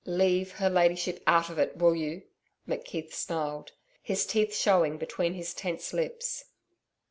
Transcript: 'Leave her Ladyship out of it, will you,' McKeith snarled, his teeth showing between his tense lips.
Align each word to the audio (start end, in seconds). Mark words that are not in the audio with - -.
'Leave 0.03 0.53
her 0.53 0.67
Ladyship 0.67 1.21
out 1.27 1.47
of 1.51 1.59
it, 1.59 1.77
will 1.77 1.93
you,' 1.95 2.23
McKeith 2.67 3.13
snarled, 3.13 3.71
his 4.01 4.25
teeth 4.25 4.51
showing 4.51 4.97
between 4.97 5.35
his 5.35 5.53
tense 5.53 5.93
lips. 5.93 6.45